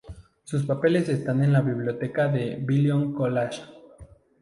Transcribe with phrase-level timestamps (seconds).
[0.45, 3.61] Sus papeles están en la biblioteca del Balliol College.